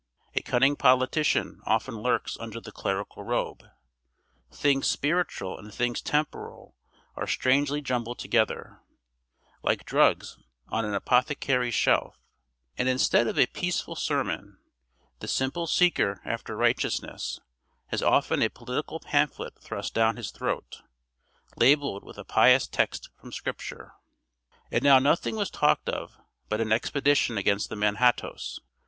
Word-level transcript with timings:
A 0.33 0.41
cunning 0.41 0.75
politician 0.75 1.61
often 1.63 2.01
lurks 2.01 2.35
under 2.39 2.59
the 2.59 2.71
clerical 2.71 3.23
robe; 3.23 3.63
things 4.51 4.87
spiritual 4.87 5.59
and 5.59 5.71
things 5.71 6.01
temporal 6.01 6.75
are 7.15 7.27
strangely 7.27 7.81
jumbled 7.83 8.17
together, 8.17 8.81
like 9.61 9.85
drugs 9.85 10.39
on 10.69 10.85
an 10.85 10.95
apothecary's 10.95 11.75
shelf; 11.75 12.19
and 12.79 12.89
instead 12.89 13.27
of 13.27 13.37
a 13.37 13.45
peaceful 13.45 13.95
sermon, 13.95 14.57
the 15.19 15.27
simple 15.27 15.67
seeker 15.67 16.19
after 16.25 16.57
righteousness 16.57 17.39
has 17.89 18.01
often 18.01 18.41
a 18.41 18.49
political 18.49 18.99
pamphlet 18.99 19.53
thrust 19.61 19.93
down 19.93 20.17
his 20.17 20.31
throat, 20.31 20.81
labeled 21.57 22.03
with 22.03 22.17
a 22.17 22.25
pious 22.25 22.65
text 22.65 23.11
from 23.19 23.31
Scripture. 23.31 23.93
And 24.71 24.81
now 24.83 24.97
nothing 24.97 25.35
was 25.35 25.51
talked 25.51 25.89
of 25.89 26.17
but 26.49 26.59
an 26.59 26.71
expedition 26.71 27.37
against 27.37 27.69
the 27.69 27.75
Manhattoes. 27.75 28.59